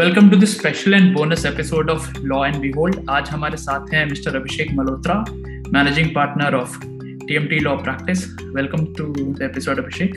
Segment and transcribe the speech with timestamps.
[0.00, 4.04] Welcome to this special and bonus episode of law and behold आज हमारे साथ हैं
[4.10, 5.14] mister Abhishek Malhotra
[5.74, 6.78] managing partner of
[7.26, 8.24] TMT law practice
[8.56, 10.16] welcome to the episode Abhishek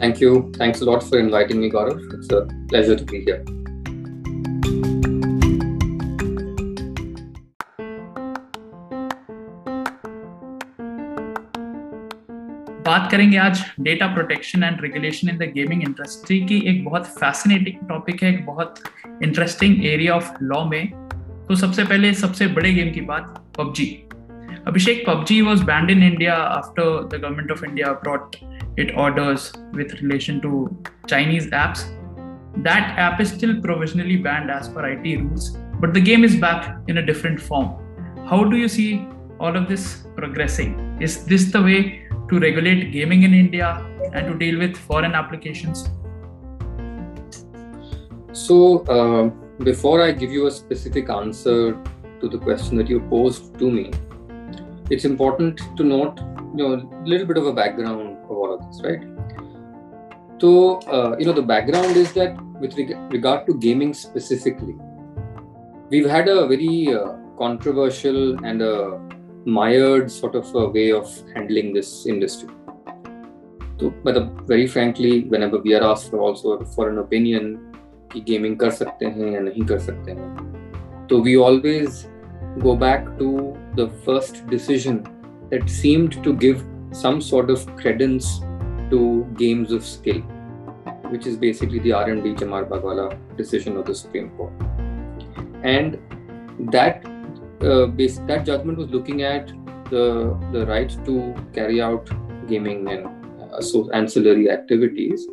[0.00, 3.55] thank you thanks a lot for inviting me Gaurav it's a pleasure to be here.
[12.96, 17.88] बात करेंगे आज data protection and regulation in the gaming industry की एक बहुत fascinating
[17.88, 18.82] topic है, एक बहुत
[19.22, 20.90] interesting area of law में।
[21.48, 23.86] तो सबसे पहले, सबसे बड़े गेम की बात, PUBG.
[24.66, 28.36] Abhishek, PUBG was banned in India after the government of India brought
[28.78, 30.68] it orders with relation to
[31.08, 31.84] Chinese apps
[32.68, 36.90] that app is still provisionally banned as per IT rules but the game is back
[36.90, 38.88] in a different form how do you see
[39.40, 41.78] all of this progressing is this the way
[42.28, 45.88] to regulate gaming in India and to deal with foreign applications?
[48.32, 49.30] So, uh,
[49.64, 51.72] before I give you a specific answer
[52.20, 53.90] to the question that you posed to me,
[54.90, 56.20] it's important to note,
[56.54, 59.02] you know, a little bit of a background of all of this, right?
[60.38, 64.76] So, uh, you know, the background is that with reg- regard to gaming specifically,
[65.88, 69.00] we've had a very uh, controversial and a
[69.46, 72.48] mired sort of a way of handling this industry.
[73.78, 74.16] But
[74.46, 77.54] very frankly, whenever we are asked are ask for also for an opinion
[78.12, 82.06] कि gaming कर सकते हैं या नहीं कर सकते हैं तो we always
[82.62, 85.04] go back to the first decision
[86.92, 88.26] some sort of credence
[88.90, 90.20] to games of skill
[91.10, 92.34] which is basically the R.M.D.
[92.34, 94.52] Chamarbaugwalla decision of the Supreme Court.
[95.62, 95.98] And
[96.72, 97.04] that
[97.61, 97.87] uh,
[98.27, 99.47] that judgment was looking at
[99.89, 102.09] the the right to carry out
[102.47, 103.07] gaming and
[103.53, 105.27] uh, so ancillary activities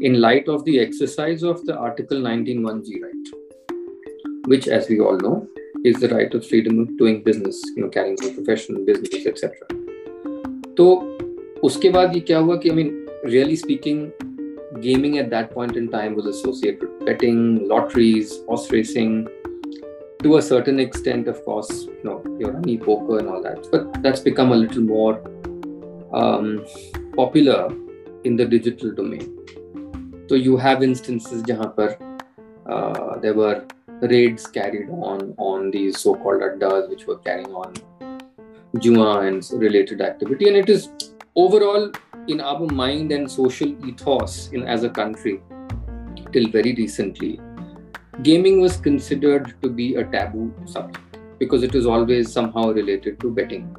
[0.00, 5.46] in light of the exercise of the Article 19.1g right, which, as we all know,
[5.84, 9.52] is the right of freedom of doing business, you know, carrying on professional business, etc.
[10.76, 10.86] तो
[11.64, 12.90] उसके बाद ये क्या हुआ कि I mean,
[13.24, 14.12] really speaking,
[14.80, 19.28] gaming at that point in time was associated with betting, lotteries, horse racing,
[20.23, 23.67] to a certain extent, of course, you know, your rummy poker and all that.
[23.71, 25.21] But that's become a little more
[26.13, 26.65] um,
[27.15, 27.71] popular
[28.23, 29.31] in the digital domain.
[30.27, 31.97] So you have instances where
[32.67, 33.65] uh, there were
[34.01, 37.73] raids carried on on these so-called addas which were carrying on
[38.75, 40.89] jua and related activity, and it is
[41.35, 41.91] overall
[42.27, 45.41] in our mind and social ethos in as a country
[46.33, 47.39] till very recently
[48.21, 53.31] gaming was considered to be a taboo subject because it is always somehow related to
[53.31, 53.75] betting.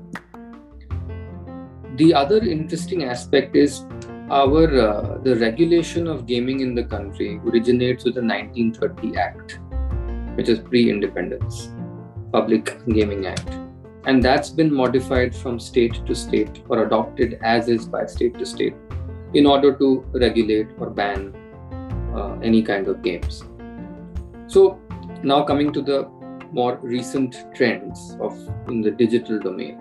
[1.97, 3.87] The other interesting aspect is
[4.31, 9.61] our uh, the regulation of gaming in the country originates with the 1930 Act,
[10.37, 11.71] which is pre-independence,
[12.33, 13.49] Public Gaming Act,
[14.05, 18.45] and that's been modified from state to state or adopted as is by state to
[18.45, 18.75] state
[19.33, 21.35] in order to regulate or ban
[22.15, 23.43] uh, any kind of games.
[24.49, 24.81] So
[25.23, 26.09] now coming to the
[26.53, 28.33] more recent trends of
[28.69, 29.81] in the digital domain,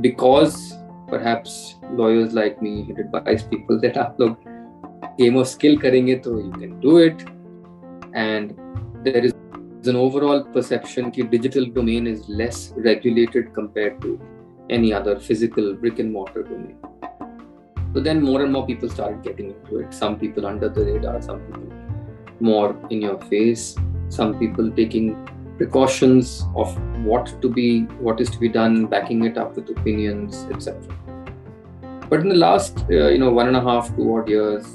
[0.00, 0.74] because
[1.08, 4.38] perhaps lawyers like me had advised people that ah, look,
[5.18, 7.24] game of skill karenge to you can do it,
[8.14, 8.58] and
[9.02, 9.32] there is
[9.86, 14.20] an overall perception that digital domain is less regulated compared to
[14.70, 16.76] any other physical brick and mortar domain.
[17.94, 19.92] So then more and more people started getting into it.
[19.92, 21.81] Some people under the radar, some people
[22.42, 23.76] more in your face.
[24.08, 25.16] Some people taking
[25.56, 30.46] precautions of what to be what is to be done backing it up with opinions
[30.50, 30.80] etc
[32.08, 34.66] but in the last uh, you know one and a half two odd years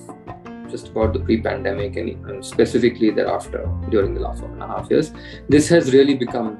[0.69, 5.11] just about the pre-pandemic and specifically thereafter during the last one and a half years
[5.49, 6.57] this has really become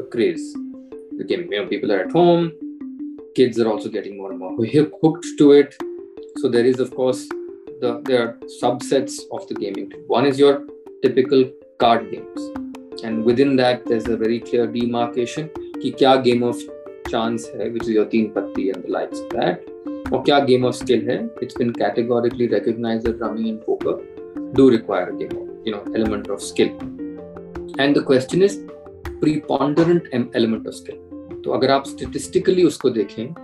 [0.00, 0.52] a craze.
[1.18, 2.52] The game you know people are at home
[3.34, 4.56] kids are also getting more and more
[5.02, 5.76] hooked to it.
[6.38, 7.28] So there is of course
[7.80, 10.02] the, there are subsets of the gaming tree.
[10.06, 10.64] One is your
[11.02, 12.40] typical card games,
[13.02, 15.48] and within that there's a very clear demarcation.
[15.80, 16.60] कि क्या game of
[17.08, 20.64] chance है विच is your Teen Patti and the likes of that और क्या game
[20.66, 25.68] of skill है it's been categorically recognise that rummy and poker do require game of
[25.68, 26.66] you know element of skill
[27.80, 28.58] and the question is
[29.20, 33.34] preponderant element of skill तो अगर आप statistically उसको देखें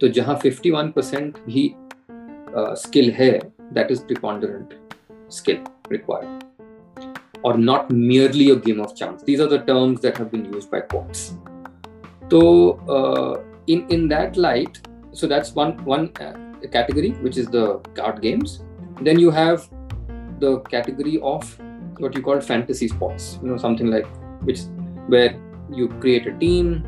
[0.00, 1.70] तो जहाँ 51 परसेंट भी
[2.10, 4.74] स्किल uh, है that is preponderant
[5.28, 6.44] skill required.
[7.42, 9.22] Or not merely a game of chance.
[9.22, 11.34] These are the terms that have been used by courts
[12.30, 14.80] so uh, in in that light
[15.12, 16.32] so that's one one uh,
[16.72, 18.62] category which is the card games.
[19.00, 19.68] Then you have
[20.40, 21.58] the category of
[21.98, 23.38] what you call fantasy sports.
[23.42, 24.06] You know, something like
[24.42, 24.60] which
[25.06, 25.38] where
[25.70, 26.84] you create a team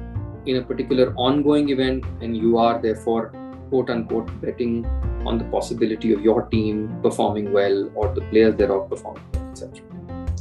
[0.47, 3.33] in a particular ongoing event and you are therefore
[3.71, 4.85] quote unquote betting
[5.27, 9.85] on the possibility of your team performing well or the players thereof performing well, etc.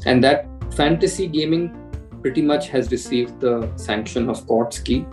[0.06, 1.76] And that fantasy gaming
[2.22, 5.06] pretty much has received the sanction of courts key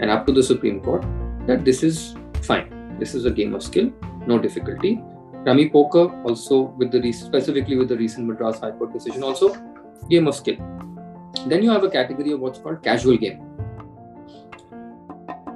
[0.00, 1.04] and up to the Supreme Court
[1.46, 2.96] that this is fine.
[2.98, 3.92] This is a game of skill,
[4.26, 5.00] no difficulty.
[5.44, 9.54] Rummy poker also with the specifically with the recent Madras High Court decision also
[10.10, 10.56] game of skill.
[11.46, 13.44] Then you have a category of what's called casual game.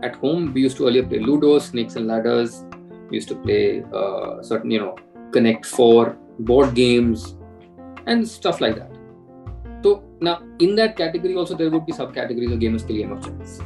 [0.03, 2.65] At home, we used to earlier play Ludo, Snakes and Ladders.
[3.12, 4.97] Used to play uh, certain, you know,
[5.32, 7.37] Connect Four, board games,
[8.06, 8.91] and stuff like that.
[9.82, 13.12] So now, in that category, also there would be subcategories of game of skill, game
[13.12, 13.61] of chance.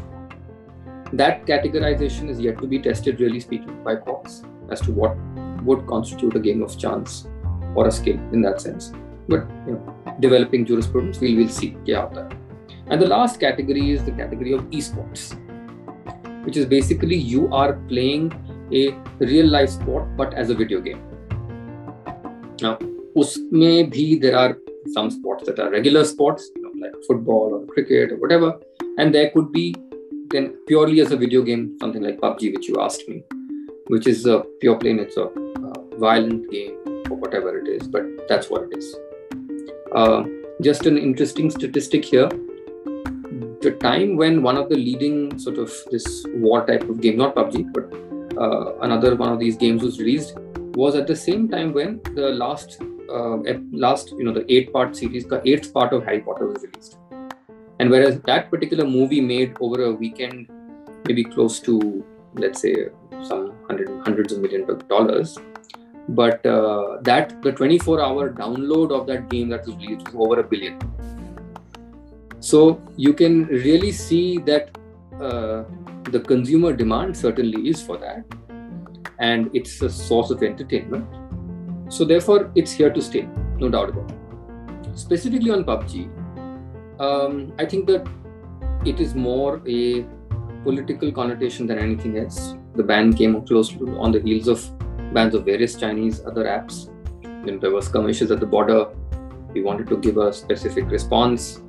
[1.13, 5.17] That categorization is yet to be tested, really speaking, by courts as to what
[5.63, 7.29] would constitute a game of chance
[7.75, 8.93] or a skill in that sense.
[9.29, 12.29] But you know, developing jurisprudence, we will see hota
[12.87, 15.37] And the last category is the category of esports,
[16.45, 18.33] which is basically you are playing
[18.73, 21.03] a real life sport but as a video game.
[22.61, 22.79] Now,
[23.17, 24.59] usme bhi there are
[24.95, 28.59] some sports that are regular sports, you know, like football or cricket or whatever,
[28.99, 29.75] and there could be
[30.31, 33.23] then purely as a video game, something like PUBG, which you asked me,
[33.89, 36.77] which is a pure play, it's a uh, violent game
[37.11, 38.97] or whatever it is, but that's what it is.
[39.93, 40.25] Uh,
[40.63, 42.29] just an interesting statistic here.
[43.61, 47.35] The time when one of the leading sort of this war type of game, not
[47.35, 48.06] PUBG, but
[48.39, 50.37] uh, another one of these games was released,
[50.75, 52.81] was at the same time when the last
[53.11, 53.37] uh,
[53.73, 56.99] last you know the eight part series, the eighth part of Harry Potter was released.
[57.79, 60.49] And whereas that particular movie made over a weekend,
[61.07, 62.05] maybe close to
[62.35, 62.75] let's say
[63.23, 65.39] some hundred, hundreds of millions of dollars,
[66.09, 70.41] but uh, that the 24 hour download of that game that was released was over
[70.41, 70.79] a billion
[72.41, 74.77] so you can really see that
[75.21, 75.65] uh,
[76.11, 78.25] the consumer demand certainly is for that.
[79.19, 81.07] And it's a source of entertainment.
[81.89, 83.29] So therefore it's here to stay
[83.59, 84.99] no doubt about it.
[84.99, 86.11] Specifically on pubg
[86.99, 88.07] um, i think that
[88.87, 90.07] it is more a
[90.63, 92.55] political connotation than anything else.
[92.75, 94.59] The ban came close to, on the heels of
[95.15, 96.89] bans of various Chinese other apps.
[97.45, 98.87] When there was skirmishes at the border,
[99.53, 101.63] we wanted to give a specific response.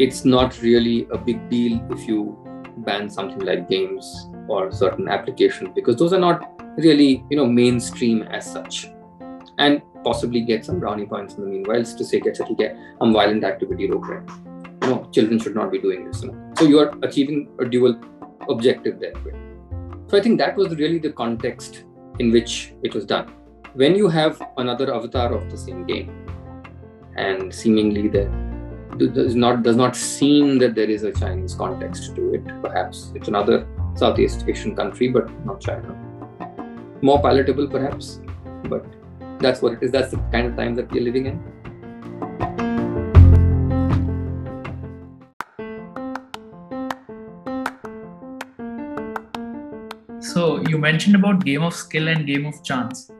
[0.00, 2.34] It's not really a big deal if you
[2.78, 8.22] ban something like games or certain applications because those are not really, you know, mainstream
[8.22, 8.88] as such.
[9.58, 13.44] And possibly get some brownie points in the meanwhile to say, get get I'm violent
[13.44, 14.26] activity roke
[14.80, 16.22] No, children should not be doing this.
[16.22, 16.34] You?
[16.56, 18.00] So you are achieving a dual
[18.48, 19.12] objective there.
[20.06, 21.84] So I think that was really the context
[22.18, 23.30] in which it was done.
[23.74, 26.26] When you have another avatar of the same game,
[27.16, 28.49] and seemingly there
[29.08, 32.44] does not does not seem that there is a Chinese context to it.
[32.62, 35.96] Perhaps it's another Southeast Asian country, but not China.
[37.02, 38.20] More palatable, perhaps,
[38.64, 38.84] but
[39.40, 39.90] that's what it is.
[39.90, 41.42] That's the kind of time that we're living in.
[50.20, 53.10] So you mentioned about game of skill and game of chance.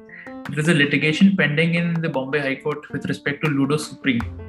[0.48, 4.39] There is a litigation pending in the Bombay High Court with respect to Ludo Supreme.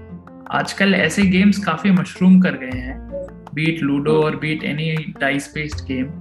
[0.58, 2.98] आजकल ऐसे games काफी mushroom कर गए हैं
[3.54, 6.14] beat ludo और beat any dice based game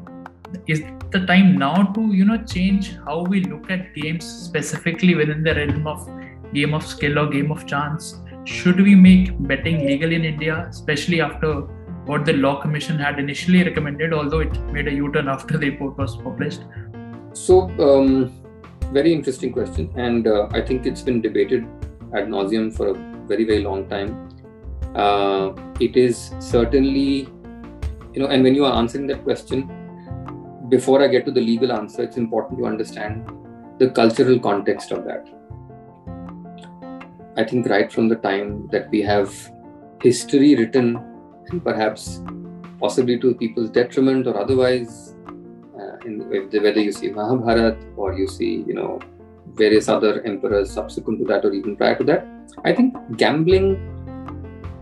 [0.74, 0.82] is
[1.14, 5.56] the time now to you know change how we look at games specifically within the
[5.58, 6.06] realm of
[6.54, 8.12] game of skill or game of chance
[8.58, 11.52] should we make betting legal in india especially after
[12.06, 15.70] what the Law Commission had initially recommended, although it made a U turn after the
[15.72, 16.62] report was published?
[17.34, 18.32] So, um,
[18.92, 19.92] very interesting question.
[19.96, 21.66] And uh, I think it's been debated
[22.14, 24.11] ad nauseum for a very, very long time.
[24.95, 27.29] Uh, it is certainly,
[28.13, 29.69] you know, and when you are answering that question,
[30.69, 33.31] before I get to the legal answer, it's important to understand
[33.79, 35.29] the cultural context of that.
[37.37, 39.33] I think right from the time that we have
[40.03, 40.89] history written
[41.65, 42.23] perhaps
[42.81, 45.15] possibly to people's detriment or otherwise
[45.79, 49.01] uh, in whether you see Mahabharat or you see you know
[49.55, 52.27] various other emperors subsequent to that or even prior to that
[52.65, 53.79] I think gambling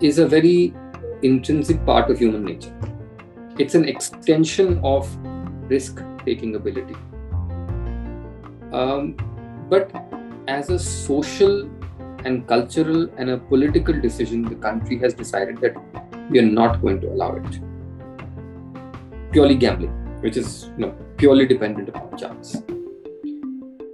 [0.00, 0.74] is a very
[1.22, 2.74] intrinsic part of human nature
[3.58, 5.08] it's an extension of
[5.68, 6.94] risk taking ability
[8.72, 9.16] um,
[9.68, 9.90] but
[10.46, 11.68] as a social
[12.24, 15.74] and cultural and a political decision the country has decided that
[16.30, 17.60] we are not going to allow it.
[19.32, 22.62] Purely gambling, which is you know, purely dependent upon chance.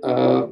[0.03, 0.47] Uh,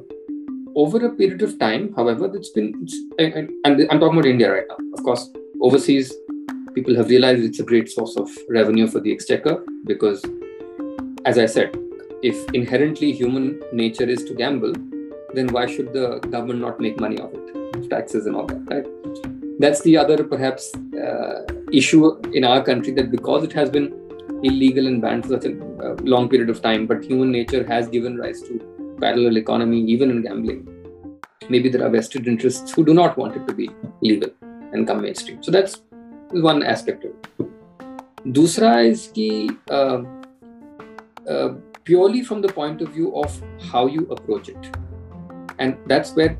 [0.75, 4.51] over a period of time, however, it's been, it's, and, and I'm talking about India
[4.51, 4.77] right now.
[4.97, 5.29] Of course,
[5.61, 6.13] overseas,
[6.73, 10.23] people have realized it's a great source of revenue for the exchequer because,
[11.25, 11.77] as I said,
[12.21, 14.73] if inherently human nature is to gamble,
[15.33, 17.89] then why should the government not make money off it?
[17.89, 19.59] Taxes and all that, right?
[19.59, 23.99] That's the other perhaps uh, issue in our country that because it has been
[24.43, 27.87] illegal and banned for such a uh, long period of time, but human nature has
[27.87, 30.67] given rise to parallel economy, even in gambling.
[31.49, 33.69] Maybe there are vested interests who do not want it to be
[34.01, 34.29] legal
[34.71, 35.43] and come mainstream.
[35.43, 35.81] So that's
[36.31, 38.33] one aspect of it.
[38.33, 40.03] Dusra is ki, uh,
[41.29, 44.77] uh, purely from the point of view of how you approach it.
[45.59, 46.35] And that's where,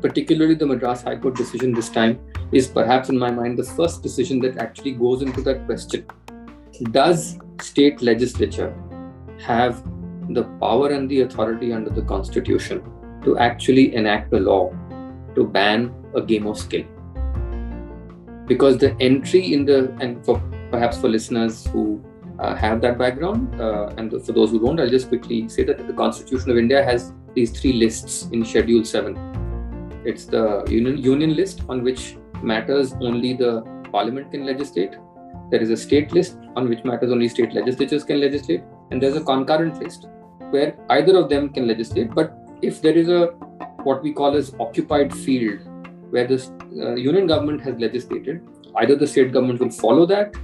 [0.00, 2.20] particularly, the Madras High Court decision this time
[2.52, 6.06] is perhaps, in my mind, the first decision that actually goes into that question.
[6.92, 8.74] Does state legislature
[9.42, 9.84] have
[10.30, 12.82] the power and the authority under the constitution
[13.24, 14.70] to actually enact a law
[15.34, 16.84] to ban a game of skill.
[18.46, 22.04] Because the entry in the and for perhaps for listeners who
[22.38, 25.86] uh, have that background uh, and for those who don't i'll just quickly say that
[25.86, 31.36] the constitution of india has these three lists in schedule 7 it's the union union
[31.36, 34.96] list on which matters only the parliament can legislate.
[35.50, 38.62] There is a state list on which matters only state legislatures can legislate
[38.94, 40.06] and there's a concurrent list
[40.50, 42.14] where either of them can legislate.
[42.14, 42.32] But
[42.62, 43.26] if there is a
[43.88, 45.58] what we call as occupied field
[46.10, 46.38] where the
[46.80, 48.40] uh, union government has legislated
[48.76, 50.34] either the state government will follow that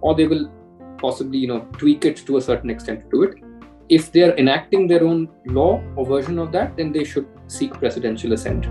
[0.00, 0.50] or they will
[0.96, 3.44] possibly you know tweak it to a certain extent to do it.
[3.90, 7.72] If they are enacting their own law or version of that then they should seek
[7.74, 8.64] presidential assent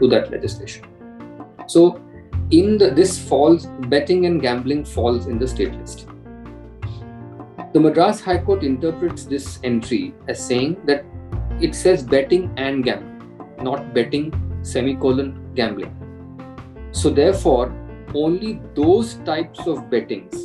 [0.00, 0.86] to that legislation.
[1.66, 2.00] So
[2.50, 6.08] in the, this falls betting and gambling falls in the state list
[7.73, 11.05] the madras high court interprets this entry as saying that
[11.61, 14.27] it says betting and gambling not betting
[14.61, 15.93] semicolon gambling
[16.91, 17.73] so therefore
[18.15, 20.43] only those types of bettings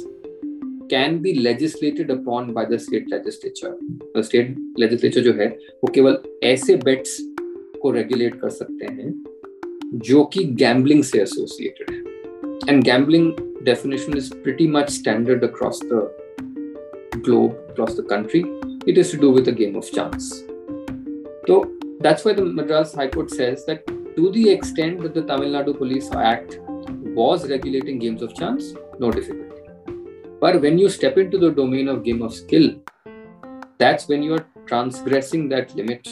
[0.91, 3.75] can be legislated upon by the state legislature
[4.15, 5.49] the state legislature जो है
[5.85, 7.19] वो केवल ऐसे bets
[7.83, 9.13] को regulate कर सकते हैं
[10.09, 12.01] जो कि gambling से associated है
[12.69, 13.31] and gambling
[13.65, 16.03] definition is pretty much standard across the
[17.24, 18.44] globe, across the country.
[18.86, 20.44] It is to do with a game of chance.
[21.48, 25.50] So that's why the Madras High Court says that to the extent that the Tamil
[25.50, 26.60] Nadu Police Act
[27.16, 29.62] was regulating games of chance, no difficulty.
[30.40, 32.76] But when you step into the domain of game of skill,
[33.78, 36.08] that's when you are transgressing that limit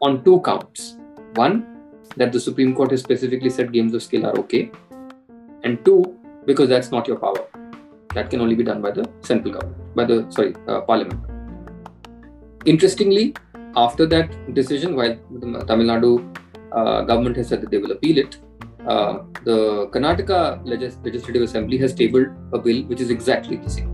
[0.00, 0.96] on two counts.
[1.34, 1.70] One,
[2.16, 4.70] that the Supreme Court has specifically said games of skill are okay
[5.62, 7.46] and two because that's not your power
[8.14, 11.20] that can only be done by the central government by the sorry uh, parliament.
[12.64, 13.34] Interestingly
[13.76, 14.28] after that
[14.58, 16.12] decision while the tamil nadu
[16.78, 18.32] uh, government has said that they will appeal it
[18.86, 23.90] uh, the karnataka Legis- legislative assembly has tabled a bill which is exactly the same.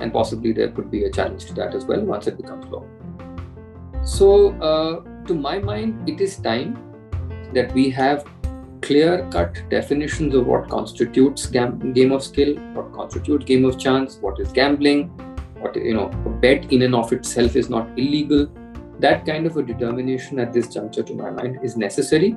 [0.00, 2.84] And possibly there could be a challenge to that as well once it becomes law.
[4.04, 6.78] So uh, to my mind it is time
[7.54, 8.24] that we have
[8.82, 14.16] clear cut definitions of what constitutes gam- game of skill, what constitutes game of chance,
[14.16, 15.08] what is gambling,
[15.60, 18.46] what, you know, a bet in and of itself is not illegal.
[18.98, 22.36] That kind of a determination at this juncture, to my mind, is necessary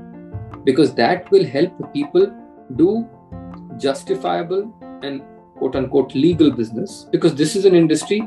[0.63, 2.31] because that will help people
[2.75, 3.07] do
[3.77, 4.73] justifiable
[5.03, 5.21] and
[5.57, 8.19] quote unquote legal business because this is an industry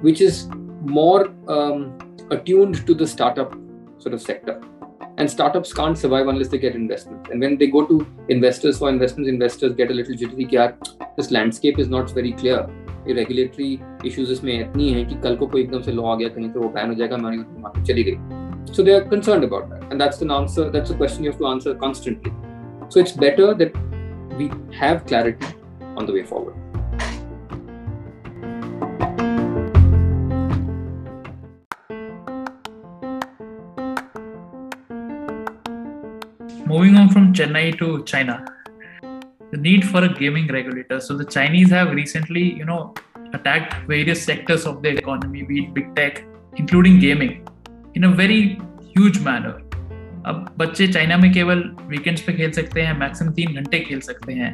[0.00, 0.48] which is
[0.82, 1.98] more um,
[2.30, 3.54] attuned to the startup
[3.98, 4.60] sort of sector
[5.17, 7.95] and startups can't survive unless they get investment and when they go to
[8.29, 10.77] investors for investments investors get a little jittery कि यार
[11.17, 12.59] this landscape is not very clear
[13.07, 13.71] ये regulatory
[14.09, 16.59] issues इसमें इतनी हैं कि कल को कोई एकदम से लॉ आ गया कहीं से
[16.59, 18.17] वो बैन हो जाएगा हमारी मार्केट चली गई
[18.71, 21.39] so they are concerned about that and that's an answer that's a question you have
[21.39, 22.33] to answer constantly
[22.89, 23.77] so it's better that
[24.41, 24.49] we
[24.81, 25.53] have clarity
[25.97, 26.62] on the way forward
[37.04, 38.44] On from Chennai to China,
[39.52, 41.00] the need for a gaming regulator.
[41.00, 42.94] So the Chinese have recently, you know,
[43.32, 46.24] attacked various sectors of their economy, be it big tech,
[46.56, 47.46] including gaming,
[47.94, 48.40] in a very
[48.94, 49.54] huge manner.
[50.26, 51.58] अब बच्चे China में केवल
[51.88, 54.52] weekends पे खेल सकते हैं maximum तीन घंटे खेल सकते हैं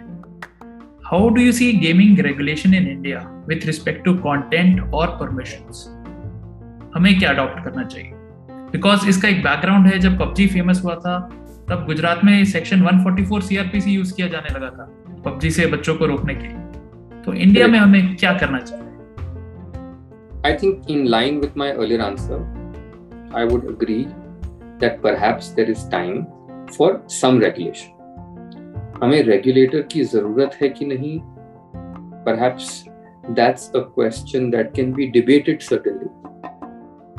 [1.11, 5.85] how do you see gaming regulation in India with respect to content और परमिशंस
[6.95, 8.11] हमें क्या अडॉप्ट करना चाहिए
[8.73, 11.17] बिकॉज़ इसका एक बैकग्राउंड है जब पबजी फ़ेमस हुआ था
[11.71, 14.85] तब गुजरात में सेक्शन 144 सीआरपीसी यूज़ किया जाने लगा था,
[15.25, 16.49] पबजी से बच्चों को रोकने के
[17.23, 18.85] तो इंडिया में हमें क्या करना चाहिए?
[20.47, 24.05] I think in line with my earlier answer I would agree
[24.81, 26.25] that perhaps there is time
[26.79, 31.21] for some regulation हमें रेगुलेटर की ज़रूरत है कि नहीं?
[32.25, 32.85] Perhaps
[33.31, 36.09] that's a question that can be debated certainly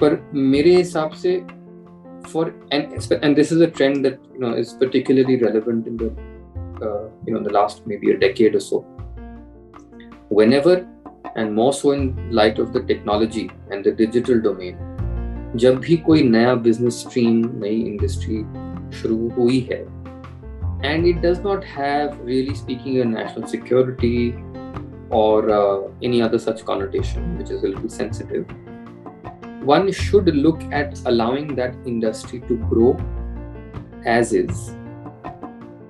[0.02, 1.61] पर मेरे हिसाब से
[2.33, 6.11] for and and this is a trend that you know is particularly relevant in the
[6.85, 8.81] uh, you know the last maybe a decade or so
[10.29, 10.87] whenever
[11.37, 14.77] and more so in light of the technology and the digital domain
[15.63, 18.39] जब भी कोई नया business stream नई industry
[18.99, 19.79] शुरू हुई है
[20.85, 24.17] and it does not have really speaking a national security
[25.11, 28.47] or uh, any other such connotation, which is a little sensitive,
[29.64, 32.98] one should look at allowing that industry to grow
[34.06, 34.70] as is.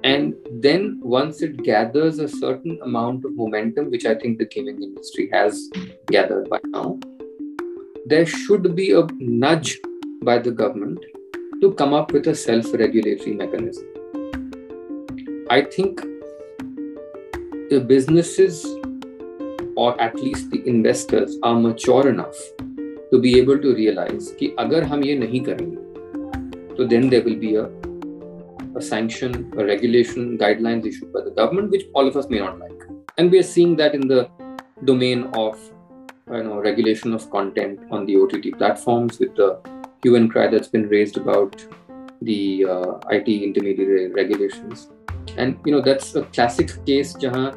[0.03, 4.81] And then once it gathers a certain amount of momentum, which I think the gaming
[4.81, 5.69] industry has
[6.07, 6.99] gathered by now,
[8.07, 9.79] there should be a nudge
[10.23, 10.99] by the government
[11.61, 13.85] to come up with a self regulatory mechanism.
[15.49, 16.01] I think
[17.69, 18.65] the businesses,
[19.77, 22.35] or at least the investors, are mature enough
[23.10, 27.40] to be able to realize कि अगर हम ये नहीं करेंगे तो then there will
[27.44, 27.68] be a
[28.76, 32.58] a sanction, a regulation, guidelines issued by the government, which all of us may not
[32.58, 32.82] like.
[33.16, 34.28] And we are seeing that in the
[34.84, 35.58] domain of
[36.30, 39.58] you know regulation of content on the OTT platforms with the
[40.02, 41.64] hue and cry that's been raised about
[42.20, 44.90] the uh, IT intermediary regulations,
[45.36, 47.54] and you know that's a classic case jahan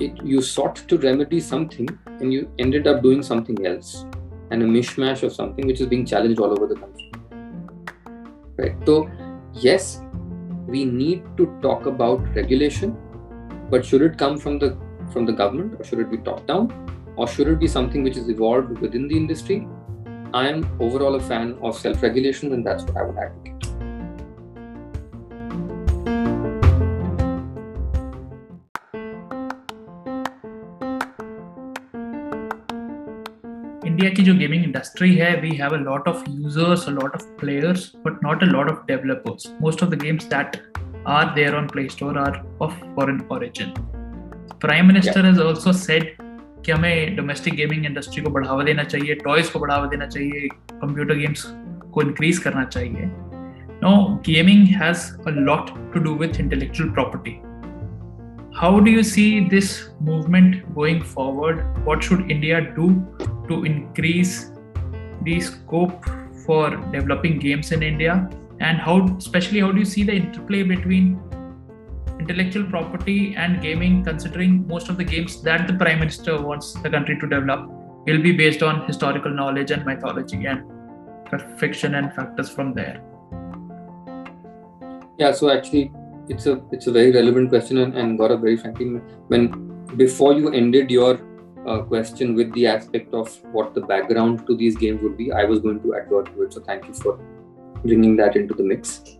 [0.00, 1.88] it you sought to remedy something
[2.20, 4.04] and you ended up doing something else,
[4.51, 7.11] and a mishmash of something which is being challenged all over the country.
[8.57, 8.75] Right.
[8.85, 9.09] So
[9.53, 10.01] yes,
[10.67, 12.97] we need to talk about regulation,
[13.69, 14.77] but should it come from the
[15.11, 16.85] from the government or should it be top down?
[17.17, 19.67] or should it be something which is evolved within the industry?
[20.33, 23.54] I am overall a fan of self regulation, and that's what I would advocate.
[34.25, 38.23] जो gaming industry है we have a lot of users a lot of players but
[38.23, 40.57] not a lot of developers most of the games that
[41.07, 43.73] are there on play store are of foreign origin.
[44.59, 45.27] Prime minister yeah.
[45.27, 46.05] has also said
[46.65, 51.15] कि हमें domestic gaming industry को बढ़ावा देना चाहिए toys को बढ़ावा देना चाहिए कंप्यूटर
[51.15, 51.43] गेम्स
[51.93, 53.09] को इंक्रीज करना चाहिए।
[53.83, 53.93] No
[54.25, 57.37] gaming has a lot to do with intellectual property
[58.61, 62.87] how do you see this movement going forward what should india do
[63.49, 64.51] to increase
[65.23, 66.05] the scope
[66.45, 71.19] for developing games in india and how especially how do you see the interplay between
[72.19, 76.89] intellectual property and gaming, considering most of the games that the Prime Minister wants the
[76.89, 77.69] country to develop
[78.07, 80.63] will be based on historical knowledge and mythology and
[81.59, 83.01] fiction and factors from there.
[85.17, 85.91] Yeah, so actually,
[86.29, 88.85] it's a it's a very relevant question, and, and Gaurav, very frankly,
[89.27, 89.47] when
[89.95, 91.19] before you ended your
[91.65, 95.43] uh, question with the aspect of what the background to these games would be, I
[95.45, 96.53] was going to advert to it.
[96.53, 97.19] So thank you for
[97.83, 99.17] bringing that into the mix.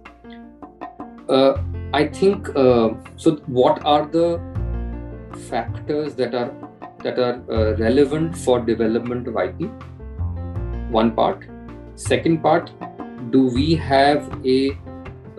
[1.29, 1.57] Uh,
[1.93, 3.37] I think uh, so.
[3.47, 4.39] What are the
[5.49, 6.53] factors that are
[7.03, 9.69] that are uh, relevant for development of IP?
[10.91, 11.45] One part.
[11.95, 12.71] Second part,
[13.31, 14.77] do we have a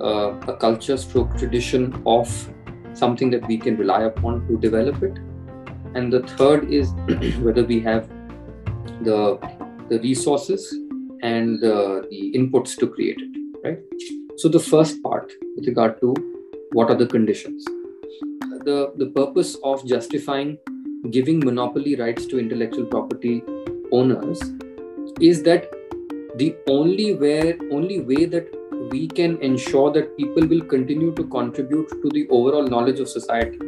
[0.00, 2.28] uh, a culture stroke tradition of
[2.94, 5.18] something that we can rely upon to develop it?
[5.94, 6.90] And the third is
[7.40, 8.08] whether we have
[9.02, 9.38] the
[9.88, 10.74] the resources
[11.22, 13.78] and uh, the inputs to create it, right?
[14.36, 16.14] So the first part with regard to
[16.72, 17.64] what are the conditions.
[18.64, 20.58] The, the purpose of justifying
[21.10, 23.42] giving monopoly rights to intellectual property
[23.92, 24.40] owners
[25.20, 25.70] is that
[26.36, 28.48] the only way only way that
[28.90, 33.58] we can ensure that people will continue to contribute to the overall knowledge of society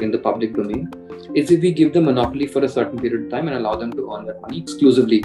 [0.00, 0.88] in the public domain
[1.34, 3.92] is if we give them monopoly for a certain period of time and allow them
[3.92, 5.24] to earn that money exclusively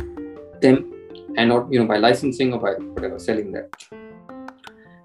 [0.61, 0.91] them
[1.37, 3.69] and not you know by licensing or by whatever selling that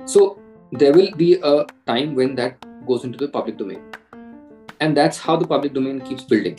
[0.04, 0.40] so
[0.72, 3.82] there will be a time when that goes into the public domain.
[4.80, 6.58] And that's how the public domain keeps building.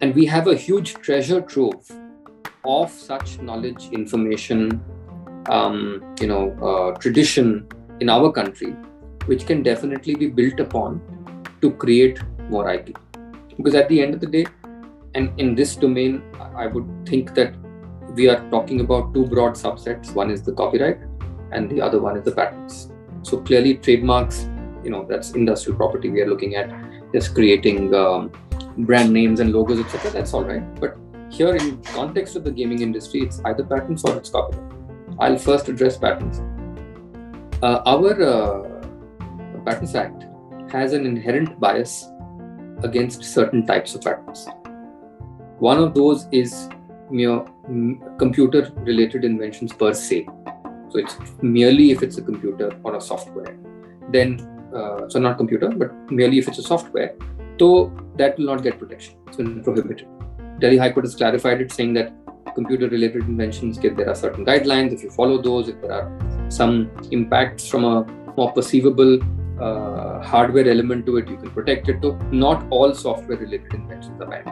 [0.00, 1.90] And we have a huge treasure trove
[2.64, 4.82] of such knowledge, information,
[5.48, 7.66] um, you know, uh, tradition
[8.00, 8.72] in our country,
[9.26, 11.00] which can definitely be built upon
[11.60, 12.96] to create more IP.
[13.56, 14.46] Because at the end of the day,
[15.14, 16.22] and in this domain,
[16.54, 17.54] I would think that
[18.14, 20.14] we are talking about two broad subsets.
[20.14, 20.98] One is the copyright,
[21.52, 22.90] and the other one is the patents.
[23.22, 24.48] So clearly, trademarks,
[24.82, 26.10] you know, that's industrial property.
[26.10, 26.70] We are looking at
[27.12, 28.32] just creating um,
[28.78, 30.10] brand names and logos, etc.
[30.10, 30.62] That's all right.
[30.80, 30.96] But
[31.30, 34.79] here, in context of the gaming industry, it's either patents or it's copyright.
[35.20, 36.40] I'll first address patents.
[37.62, 40.24] uh, our uh, Patents Act
[40.72, 42.06] has an inherent bias
[42.82, 44.48] against certain types of patents.
[45.58, 46.68] One of those is
[47.10, 47.44] mere
[48.18, 50.26] computer related inventions per se.
[50.88, 53.56] So it's merely if it's a computer or a software,
[54.08, 54.40] then
[54.74, 57.14] uh, so not computer, but merely if it's a software,
[57.58, 59.16] so that will not get protection.
[59.26, 60.08] It's been prohibited.
[60.60, 62.12] Delhi High Court has clarified it, saying that
[62.54, 64.92] computer-related inventions get there are certain guidelines.
[64.92, 68.04] If you follow those, if there are some impacts from a
[68.36, 69.20] more perceivable
[69.60, 72.00] uh, hardware element to it, you can protect it.
[72.02, 74.50] So not all software-related inventions are banned.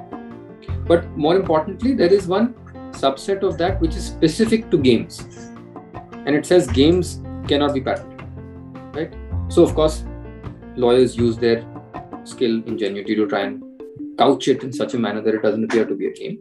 [0.87, 2.55] But more importantly, there is one
[2.93, 5.21] subset of that which is specific to games,
[6.13, 8.23] and it says games cannot be patented.
[8.95, 9.15] Right.
[9.49, 10.05] So of course,
[10.77, 11.65] lawyers use their
[12.25, 13.63] skill, ingenuity to try and
[14.19, 16.41] couch it in such a manner that it doesn't appear to be a game.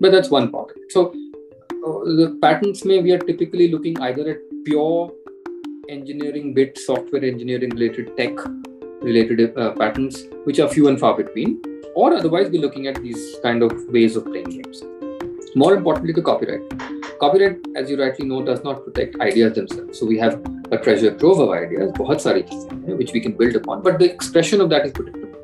[0.00, 0.72] But that's one part.
[0.88, 5.12] So uh, the patents may we are typically looking either at pure
[5.88, 8.32] engineering bit, software engineering related tech
[9.02, 11.60] related uh, patents, which are few and far between,
[11.94, 14.82] or otherwise we're looking at these kind of ways of playing games.
[15.54, 16.62] More importantly, the copyright.
[17.18, 19.98] Copyright, as you rightly know, does not protect ideas themselves.
[19.98, 21.92] So we have a treasure trove of ideas,
[22.86, 25.34] which we can build upon, but the expression of that is protected.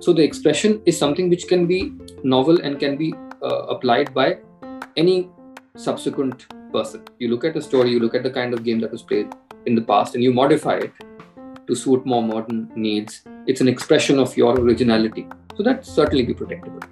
[0.00, 4.38] So the expression is something which can be novel and can be Uh, applied by
[4.96, 5.30] any
[5.76, 7.02] subsequent person.
[7.18, 9.34] You look at a story, you look at the kind of game that was played
[9.66, 10.92] in the past, and you modify it
[11.66, 13.22] to suit more modern needs.
[13.46, 15.26] It's an expression of your originality.
[15.56, 16.82] So that certainly be protectable.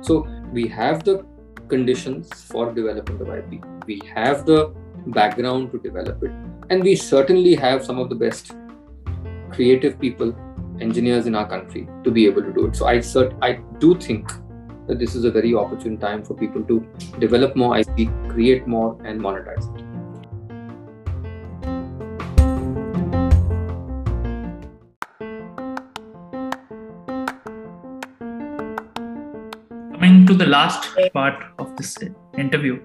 [0.00, 1.24] So we have the
[1.68, 3.64] conditions for development of IP.
[3.86, 4.74] We have the
[5.08, 6.32] background to develop it.
[6.70, 8.52] And we certainly have some of the best
[9.50, 10.34] creative people
[10.80, 12.76] engineers in our country to be able to do it.
[12.76, 14.30] So I cert- I do think
[14.86, 16.86] that this is a very opportune time for people to
[17.18, 19.82] develop more IP, create more, and monetize it.
[29.92, 31.96] Coming to the last part of this
[32.38, 32.80] interview,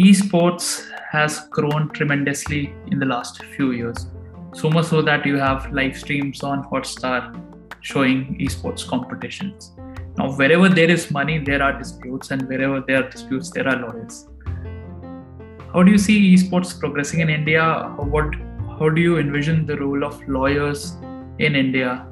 [0.00, 4.06] esports has grown tremendously in the last few years
[4.52, 7.40] so much so that you have live streams on Hotstar
[7.80, 9.72] showing esports competitions.
[10.20, 13.76] Now, wherever there is money, there are disputes, and wherever there are disputes, there are
[13.76, 14.26] lawyers.
[15.72, 17.62] How do you see esports progressing in India?
[17.96, 18.34] What,
[18.78, 20.96] how do you envision the role of lawyers
[21.38, 22.06] in India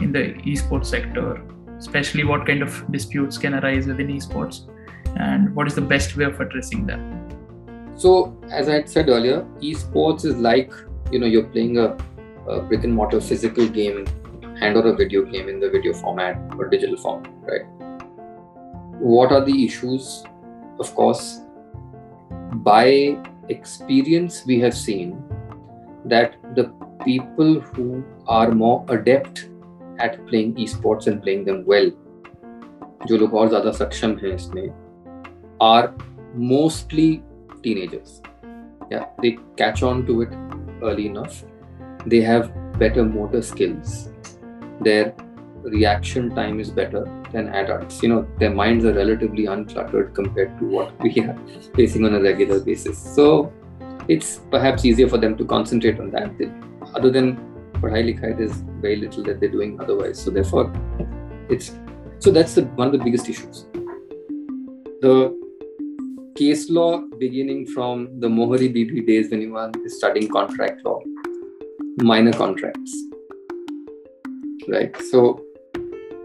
[0.00, 1.42] in the esports sector?
[1.78, 4.68] Especially, what kind of disputes can arise within esports,
[5.16, 7.02] and what is the best way of addressing them?
[7.96, 10.70] So, as I said earlier, esports is like
[11.10, 11.96] you know you're playing a,
[12.46, 14.06] a brick and mortar physical game
[14.61, 17.65] and or a video game in the video format or digital form right
[18.99, 20.23] what are the issues
[20.79, 21.41] of course
[22.69, 23.17] by
[23.49, 25.23] experience we have seen
[26.05, 26.71] that the
[27.03, 29.49] people who are more adept
[29.99, 31.91] at playing esports and playing them well
[33.07, 34.67] जो लोग और ज़्यादा सक्षम हैं इसमें
[35.61, 35.93] are
[36.51, 37.07] mostly
[37.65, 38.13] teenagers
[38.91, 40.29] yeah they catch on to it
[40.83, 41.43] early enough,
[42.05, 44.09] they have better motor skills.
[44.80, 45.14] Their
[45.62, 48.02] reaction time is better than adults.
[48.02, 51.36] You know, their minds are relatively uncluttered compared to what we are
[51.74, 52.98] facing on a regular basis.
[52.98, 53.52] So
[54.08, 56.30] it's perhaps easier for them to concentrate on that.
[56.94, 57.36] Other than
[57.74, 60.18] padhai likhai, there's very little that they're doing otherwise.
[60.20, 60.72] So therefore,
[61.48, 61.72] it's
[62.20, 63.66] so that's the, one of the biggest issues.
[65.02, 65.38] The
[66.36, 71.00] case law beginning from the Mohori Bibee days when you were studying contract law,
[71.98, 72.92] minor contracts.
[74.68, 74.94] Right?
[75.10, 75.44] So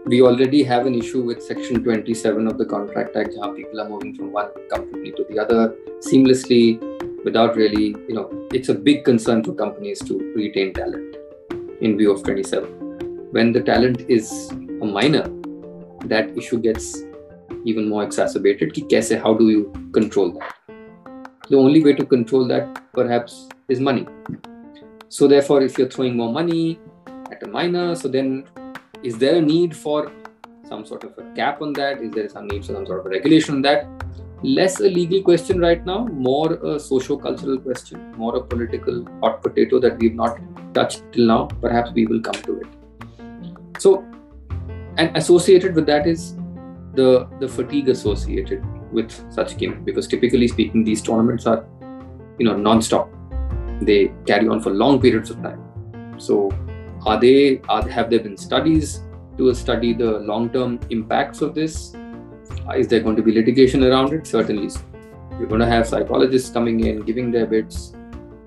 [0.06, 3.88] we already have an issue with section 27 of the contract act how people are
[3.88, 6.64] moving from one company to the other seamlessly
[7.24, 11.16] without really you know it's a big concern for companies to retain talent
[11.80, 15.24] in view of 27 when the talent is a minor
[16.04, 17.02] that issue gets
[17.64, 18.72] even more exacerbated.
[18.74, 20.54] ki how do you control that?
[21.48, 24.06] The only way to control that perhaps is money.
[25.08, 26.78] So therefore if you're throwing more money
[27.44, 28.44] a minor so then
[29.02, 30.10] is there a need for
[30.68, 32.00] some sort of a cap on that?
[32.00, 33.86] Is there some need for some sort of a regulation on that?
[34.42, 39.80] Less a legal question right now more a socio-cultural question more a political hot potato
[39.80, 40.38] that we've not
[40.74, 41.46] touched till now.
[41.60, 42.66] Perhaps we will come to it.
[43.78, 44.04] So
[44.96, 46.34] and associated with that is
[46.94, 51.64] the the fatigue associated with such games because typically speaking these tournaments are
[52.38, 53.10] you know non-stop.
[53.80, 55.60] They carry on for long periods of time.
[56.18, 56.50] So
[57.06, 59.00] are they are, have there been studies
[59.38, 61.94] to study the long-term impacts of this?
[62.76, 64.26] Is there going to be litigation around it?
[64.26, 64.70] Certainly.
[65.38, 67.92] You're going to have psychologists coming in giving their bits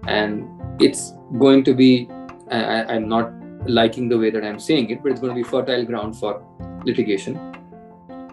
[0.07, 0.47] and
[0.81, 2.09] it's going to be
[2.49, 3.31] I, i'm not
[3.67, 6.41] liking the way that i'm saying it but it's going to be fertile ground for
[6.85, 7.37] litigation.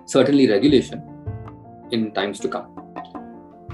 [0.06, 1.02] Certainly regulation
[1.90, 2.68] in times to come.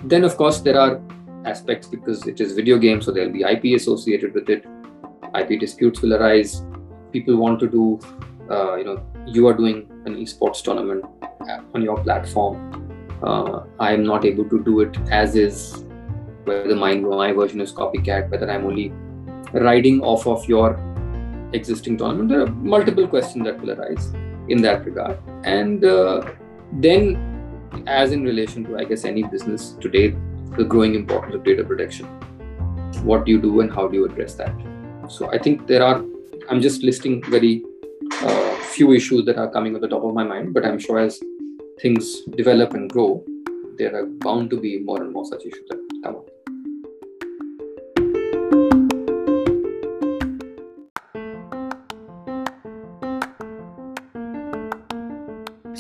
[0.05, 1.01] Then of course there are
[1.45, 4.65] aspects because it is video game so there'll be ip associated with it
[5.37, 6.62] ip disputes will arise
[7.12, 7.99] people want to do
[8.51, 11.05] uh, you know you are doing an esports tournament
[11.75, 12.57] on your platform.
[13.23, 15.85] Uh, i am not able to do it as is
[16.45, 18.93] whether my, my version is copycat whether i'm only
[19.53, 20.79] riding off of your
[21.53, 22.29] existing tournament.
[22.29, 24.14] There are multiple questions that will arise
[24.49, 25.19] in that regard.
[25.45, 26.31] And uh,
[26.73, 27.31] then
[27.87, 30.14] as in relation to i guess any business today
[30.57, 32.07] the growing importance of data protection
[33.05, 34.55] what do you do and how do you address that
[35.11, 35.99] so i think there are
[36.49, 37.62] i'm just listing very
[38.23, 40.99] uh, few issues that are coming on the top of my mind but i'm sure
[40.99, 41.20] as
[41.83, 43.25] things develop and grow
[43.79, 46.29] there are bound to be more and more such issues that come up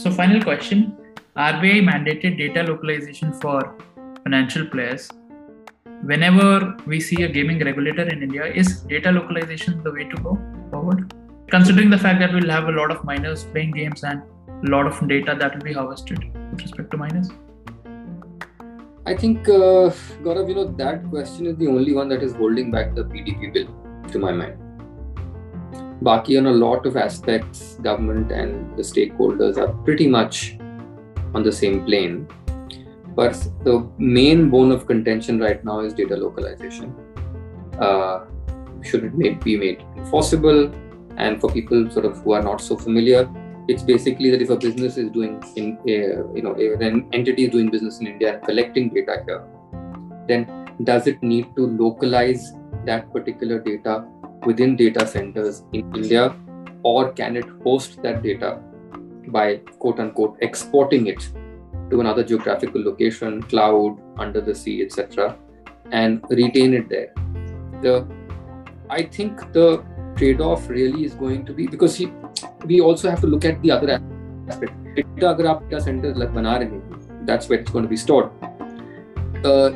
[0.00, 0.96] So, final question
[1.36, 3.74] RBI mandated data localization for
[4.22, 5.10] financial players.
[6.02, 10.38] Whenever we see a gaming regulator in India, is data localization the way to go
[10.70, 11.12] forward?
[11.50, 14.86] Considering the fact that we'll have a lot of minors playing games and a lot
[14.86, 17.28] of data that will be harvested with respect to minors?
[19.04, 19.90] I think, uh,
[20.24, 23.52] Gaurav, you know, that question is the only one that is holding back the PDP
[23.52, 23.66] bill,
[24.10, 24.56] to my mind.
[26.02, 30.56] Baki on a lot of aspects, government and the stakeholders are pretty much
[31.34, 32.26] on the same plane.
[33.14, 33.32] But
[33.64, 36.94] the main bone of contention right now is data localization.
[37.78, 38.26] Uh,
[38.82, 40.72] should it made, be made enforceable?
[41.16, 43.28] And for people sort of who are not so familiar,
[43.68, 45.92] it's basically that if a business is doing in a,
[46.34, 49.44] you know an entity is doing business in India and collecting data here,
[50.28, 52.52] then does it need to localize
[52.86, 54.06] that particular data
[54.46, 56.34] within data centers in India,
[56.82, 58.58] or can it host that data
[59.28, 61.30] by quote unquote exporting it
[61.89, 65.37] to another geographical location, cloud, under the sea, etc.,
[65.91, 67.13] and retain it there?
[67.81, 68.07] The
[68.89, 69.83] I think the
[70.15, 72.11] trade-off really is going to be because he,
[72.65, 73.99] we also have to look at the other
[74.47, 74.73] aspect.
[74.95, 77.97] Data अगर आप data centers like बना रहे हैं, that's where it's going to be
[77.97, 78.29] stored.
[79.43, 79.71] Uh,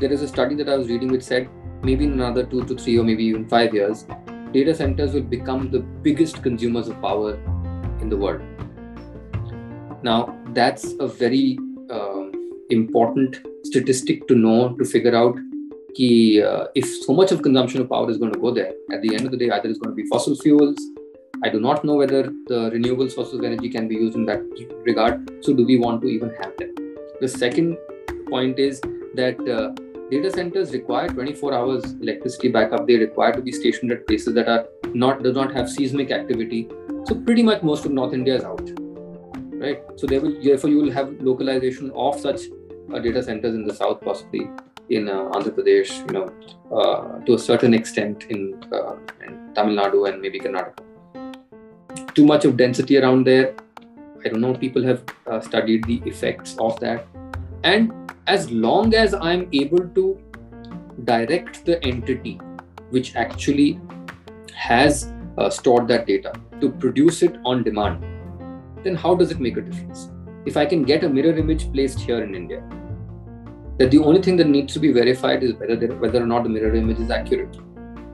[0.00, 1.48] there is a study that I was reading which said
[1.82, 4.06] maybe in another two to three or maybe even five years,
[4.52, 7.34] data centers will become the biggest consumers of power
[8.00, 8.42] in the world.
[10.07, 10.19] now,
[10.53, 11.57] that's a very
[11.89, 12.25] uh,
[12.69, 15.35] important statistic to know to figure out
[15.95, 18.73] ki, uh, if so much of consumption of power is going to go there.
[18.93, 20.77] At the end of the day, either it's going to be fossil fuels.
[21.43, 24.41] I do not know whether the renewable sources of energy can be used in that
[24.85, 25.29] regard.
[25.43, 26.73] So, do we want to even have them?
[27.19, 27.77] The second
[28.29, 28.81] point is
[29.15, 29.67] that uh,
[30.09, 34.47] data centers require 24 hours electricity backup they require to be stationed at places that
[34.47, 34.65] are
[35.05, 36.67] not do not have seismic activity
[37.05, 38.76] so pretty much most of north india is out
[39.63, 39.79] right?
[39.95, 42.41] So will therefore you will have localization of such
[42.93, 44.49] uh, data centers in the south possibly
[44.89, 46.27] in uh, andhra pradesh you know
[46.77, 48.41] uh, to a certain extent in,
[48.77, 48.93] uh,
[49.25, 50.83] in tamil nadu and maybe karnataka.
[52.17, 53.47] Too much of density around there.
[54.23, 57.07] I don't know people have uh, studied the effects of that.
[57.63, 57.91] And
[58.35, 60.05] as long as I'm able to
[61.11, 62.35] direct the entity
[62.95, 63.79] which actually
[64.53, 68.05] has uh, stored that data to produce it on demand,
[68.84, 70.10] then how does it make a difference?
[70.44, 72.62] If I can get a mirror image placed here in India,
[73.78, 76.42] that the only thing that needs to be verified is whether there, whether or not
[76.42, 77.56] the mirror image is accurate.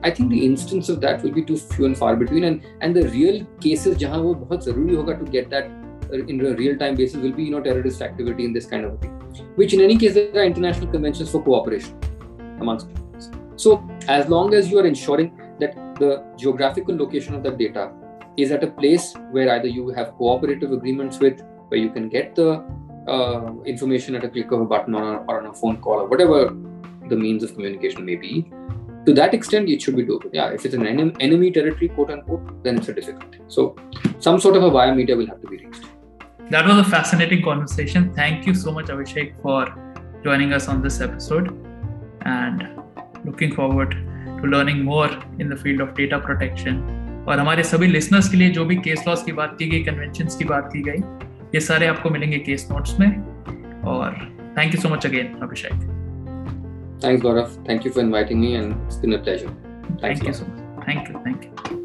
[0.03, 2.95] I think the instance of that will be too few and far between, and and
[2.95, 5.69] the real cases जहाँ वो बहुत जरूरी होगा to get that
[6.13, 8.99] in a real time basis will be you know terrorist activity in this kind of
[8.99, 9.11] thing
[9.55, 11.99] which in any case there are international conventions for cooperation
[12.59, 13.29] amongst countries.
[13.55, 17.91] so as long as you are ensuring that the geographical location of that data
[18.36, 22.34] is at a place where either you have cooperative agreements with where you can get
[22.34, 22.64] the
[23.08, 26.06] uh, information at a click of a button or, or on a phone call or
[26.06, 26.54] whatever
[27.08, 28.50] the means of communication may be
[29.06, 32.62] to that extent it should be doable yeah if it's an enemy territory quote unquote
[32.64, 33.76] then it's a difficulty so
[34.18, 35.84] some sort of a via media will have to be reached
[36.50, 38.12] that was a fascinating conversation.
[38.12, 39.66] Thank you so much, Abhishek, for
[40.22, 41.48] joining us on this episode.
[42.26, 42.82] And
[43.24, 47.03] looking forward to learning more in the field of data protection.
[47.28, 50.38] और हमारे सभी listeners के लिए जो भी case laws की बात की गई कन्वेंशन
[50.38, 51.02] की बात की गई
[51.54, 53.10] ये सारे आपको मिलेंगे केस नोट्स में
[53.92, 54.16] और
[54.58, 55.92] thank you so much again Abhishek
[57.00, 57.66] Thanks, Gaurav.
[57.66, 59.54] Thank you for inviting me, and it's been a pleasure.
[60.00, 60.86] Thanks thank you so much.
[60.86, 61.20] Thank you.
[61.22, 61.83] Thank you.